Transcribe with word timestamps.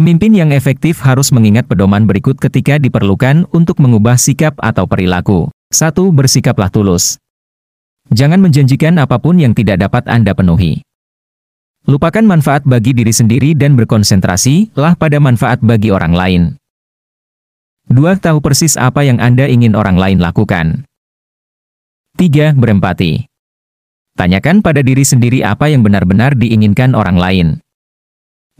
Pemimpin 0.00 0.32
yang 0.32 0.48
efektif 0.48 1.04
harus 1.04 1.28
mengingat 1.28 1.68
pedoman 1.68 2.08
berikut 2.08 2.40
ketika 2.40 2.80
diperlukan 2.80 3.44
untuk 3.52 3.76
mengubah 3.84 4.16
sikap 4.16 4.56
atau 4.56 4.88
perilaku. 4.88 5.52
1. 5.76 5.92
Bersikaplah 5.92 6.72
tulus. 6.72 7.20
Jangan 8.08 8.40
menjanjikan 8.40 8.96
apa 8.96 9.20
pun 9.20 9.36
yang 9.36 9.52
tidak 9.52 9.76
dapat 9.76 10.08
Anda 10.08 10.32
penuhi. 10.32 10.80
Lupakan 11.84 12.24
manfaat 12.24 12.64
bagi 12.64 12.96
diri 12.96 13.12
sendiri 13.12 13.52
dan 13.52 13.76
berkonsentrasi 13.76 14.72
lah 14.72 14.96
pada 14.96 15.20
manfaat 15.20 15.60
bagi 15.60 15.92
orang 15.92 16.16
lain. 16.16 16.42
2. 17.92 18.00
Tahu 18.24 18.40
persis 18.40 18.80
apa 18.80 19.04
yang 19.04 19.20
Anda 19.20 19.52
ingin 19.52 19.76
orang 19.76 20.00
lain 20.00 20.16
lakukan. 20.16 20.88
3. 22.16 22.56
Berempati. 22.56 23.28
Tanyakan 24.16 24.64
pada 24.64 24.80
diri 24.80 25.04
sendiri 25.04 25.44
apa 25.44 25.68
yang 25.68 25.84
benar-benar 25.84 26.40
diinginkan 26.40 26.96
orang 26.96 27.20
lain. 27.20 27.60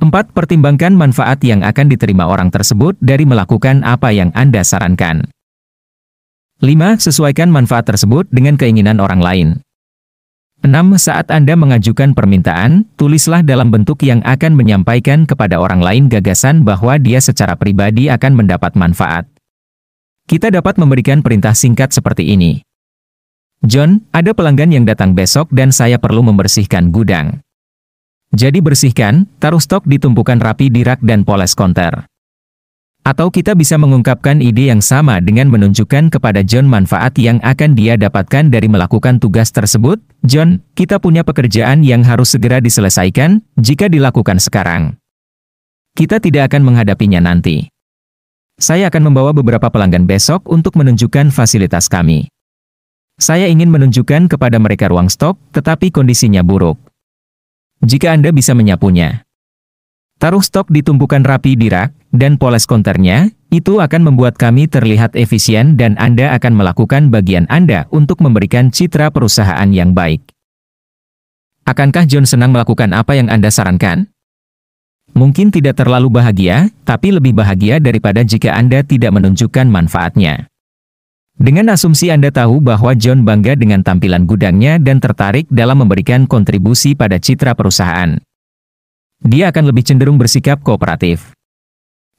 4. 0.00 0.36
Pertimbangkan 0.36 0.92
manfaat 0.92 1.40
yang 1.40 1.64
akan 1.64 1.86
diterima 1.88 2.28
orang 2.28 2.52
tersebut 2.52 2.96
dari 3.00 3.24
melakukan 3.24 3.80
apa 3.80 4.12
yang 4.12 4.28
Anda 4.36 4.60
sarankan. 4.60 5.28
5. 6.60 7.00
Sesuaikan 7.00 7.52
manfaat 7.52 7.88
tersebut 7.88 8.28
dengan 8.32 8.56
keinginan 8.60 9.00
orang 9.00 9.20
lain. 9.20 9.48
6. 10.64 10.72
Saat 10.96 11.28
Anda 11.28 11.52
mengajukan 11.52 12.16
permintaan, 12.16 12.88
tulislah 12.96 13.44
dalam 13.44 13.68
bentuk 13.68 14.00
yang 14.04 14.24
akan 14.24 14.56
menyampaikan 14.56 15.28
kepada 15.28 15.60
orang 15.60 15.84
lain 15.84 16.08
gagasan 16.08 16.64
bahwa 16.64 16.96
dia 16.96 17.20
secara 17.20 17.56
pribadi 17.60 18.08
akan 18.08 18.40
mendapat 18.40 18.72
manfaat. 18.72 19.28
Kita 20.26 20.50
dapat 20.50 20.80
memberikan 20.80 21.20
perintah 21.20 21.54
singkat 21.54 21.92
seperti 21.92 22.34
ini. 22.34 22.64
John, 23.62 24.04
ada 24.12 24.32
pelanggan 24.32 24.74
yang 24.74 24.84
datang 24.84 25.16
besok 25.16 25.48
dan 25.52 25.72
saya 25.72 25.96
perlu 25.96 26.24
membersihkan 26.24 26.92
gudang. 26.92 27.40
Jadi 28.36 28.60
bersihkan, 28.60 29.24
taruh 29.40 29.56
stok 29.56 29.88
ditumpukan 29.88 30.36
rapi 30.36 30.68
di 30.68 30.84
rak 30.84 31.00
dan 31.00 31.24
poles 31.24 31.56
konter. 31.56 32.04
Atau 33.00 33.32
kita 33.32 33.56
bisa 33.56 33.80
mengungkapkan 33.80 34.44
ide 34.44 34.68
yang 34.68 34.84
sama 34.84 35.24
dengan 35.24 35.48
menunjukkan 35.48 36.12
kepada 36.12 36.44
John 36.44 36.68
manfaat 36.68 37.16
yang 37.16 37.40
akan 37.40 37.72
dia 37.72 37.96
dapatkan 37.96 38.52
dari 38.52 38.68
melakukan 38.68 39.16
tugas 39.24 39.56
tersebut. 39.56 40.04
John, 40.20 40.60
kita 40.76 41.00
punya 41.00 41.24
pekerjaan 41.24 41.80
yang 41.80 42.04
harus 42.04 42.36
segera 42.36 42.60
diselesaikan, 42.60 43.40
jika 43.56 43.88
dilakukan 43.88 44.36
sekarang. 44.36 45.00
Kita 45.96 46.20
tidak 46.20 46.52
akan 46.52 46.60
menghadapinya 46.60 47.24
nanti. 47.24 47.72
Saya 48.60 48.92
akan 48.92 49.08
membawa 49.08 49.32
beberapa 49.32 49.72
pelanggan 49.72 50.04
besok 50.04 50.44
untuk 50.52 50.76
menunjukkan 50.76 51.32
fasilitas 51.32 51.88
kami. 51.88 52.28
Saya 53.16 53.48
ingin 53.48 53.72
menunjukkan 53.72 54.28
kepada 54.28 54.60
mereka 54.60 54.92
ruang 54.92 55.08
stok, 55.08 55.40
tetapi 55.56 55.88
kondisinya 55.88 56.44
buruk 56.44 56.76
jika 57.86 58.10
Anda 58.10 58.34
bisa 58.34 58.52
menyapunya. 58.52 59.22
Taruh 60.18 60.42
stok 60.42 60.72
ditumpukan 60.74 61.22
rapi 61.22 61.54
di 61.54 61.70
rak, 61.70 61.94
dan 62.10 62.40
poles 62.40 62.66
konternya, 62.66 63.30
itu 63.54 63.78
akan 63.78 64.10
membuat 64.10 64.34
kami 64.34 64.66
terlihat 64.66 65.14
efisien 65.14 65.78
dan 65.78 65.94
Anda 66.00 66.34
akan 66.34 66.56
melakukan 66.56 67.14
bagian 67.14 67.46
Anda 67.46 67.86
untuk 67.94 68.18
memberikan 68.18 68.74
citra 68.74 69.14
perusahaan 69.14 69.68
yang 69.70 69.94
baik. 69.94 70.24
Akankah 71.68 72.08
John 72.08 72.26
senang 72.26 72.50
melakukan 72.50 72.90
apa 72.96 73.14
yang 73.14 73.30
Anda 73.30 73.52
sarankan? 73.52 74.10
Mungkin 75.14 75.54
tidak 75.54 75.78
terlalu 75.78 76.10
bahagia, 76.10 76.72
tapi 76.82 77.14
lebih 77.14 77.36
bahagia 77.36 77.78
daripada 77.78 78.24
jika 78.26 78.56
Anda 78.56 78.82
tidak 78.82 79.14
menunjukkan 79.14 79.68
manfaatnya. 79.70 80.50
Dengan 81.36 81.68
asumsi 81.68 82.08
Anda 82.08 82.32
tahu 82.32 82.64
bahwa 82.64 82.96
John 82.96 83.20
bangga 83.20 83.60
dengan 83.60 83.84
tampilan 83.84 84.24
gudangnya 84.24 84.80
dan 84.80 85.04
tertarik 85.04 85.44
dalam 85.52 85.84
memberikan 85.84 86.24
kontribusi 86.24 86.96
pada 86.96 87.20
citra 87.20 87.52
perusahaan. 87.52 88.16
Dia 89.20 89.52
akan 89.52 89.68
lebih 89.68 89.84
cenderung 89.84 90.16
bersikap 90.16 90.64
kooperatif. 90.64 91.36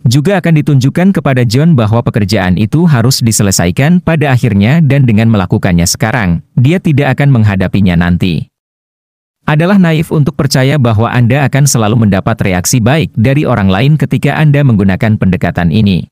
Juga 0.06 0.38
akan 0.38 0.62
ditunjukkan 0.62 1.18
kepada 1.18 1.42
John 1.50 1.74
bahwa 1.74 2.06
pekerjaan 2.06 2.62
itu 2.62 2.86
harus 2.86 3.18
diselesaikan 3.26 4.06
pada 4.06 4.30
akhirnya 4.30 4.86
dan 4.86 5.10
dengan 5.10 5.34
melakukannya 5.34 5.90
sekarang, 5.90 6.46
dia 6.54 6.78
tidak 6.78 7.18
akan 7.18 7.42
menghadapinya 7.42 7.98
nanti. 7.98 8.54
Adalah 9.50 9.82
naif 9.82 10.14
untuk 10.14 10.38
percaya 10.38 10.78
bahwa 10.78 11.10
Anda 11.10 11.42
akan 11.50 11.66
selalu 11.66 12.06
mendapat 12.06 12.38
reaksi 12.46 12.78
baik 12.78 13.18
dari 13.18 13.50
orang 13.50 13.74
lain 13.74 13.98
ketika 13.98 14.38
Anda 14.38 14.62
menggunakan 14.62 15.18
pendekatan 15.18 15.74
ini. 15.74 16.06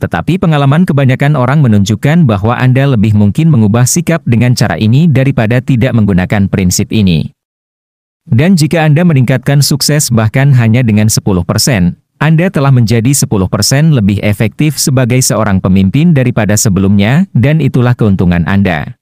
Tetapi 0.00 0.40
pengalaman 0.40 0.88
kebanyakan 0.88 1.36
orang 1.36 1.60
menunjukkan 1.60 2.24
bahwa 2.24 2.56
Anda 2.56 2.88
lebih 2.88 3.12
mungkin 3.12 3.52
mengubah 3.52 3.84
sikap 3.84 4.24
dengan 4.24 4.56
cara 4.56 4.80
ini 4.80 5.04
daripada 5.04 5.60
tidak 5.60 5.92
menggunakan 5.92 6.48
prinsip 6.48 6.88
ini. 6.88 7.28
Dan 8.24 8.56
jika 8.56 8.88
Anda 8.88 9.04
meningkatkan 9.04 9.60
sukses 9.60 10.08
bahkan 10.08 10.56
hanya 10.56 10.80
dengan 10.80 11.12
10%, 11.12 11.20
Anda 12.20 12.46
telah 12.48 12.72
menjadi 12.72 13.12
10% 13.12 13.96
lebih 13.96 14.20
efektif 14.24 14.80
sebagai 14.80 15.20
seorang 15.20 15.60
pemimpin 15.60 16.16
daripada 16.16 16.56
sebelumnya, 16.56 17.28
dan 17.36 17.60
itulah 17.60 17.92
keuntungan 17.92 18.44
Anda. 18.48 18.99